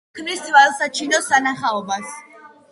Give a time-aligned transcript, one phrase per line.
[0.19, 2.13] ქმნის თვალსაჩინო სანახაობას.